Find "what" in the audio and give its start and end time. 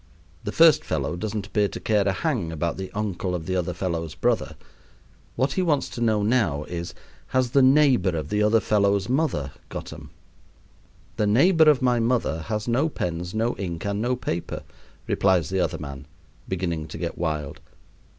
5.35-5.51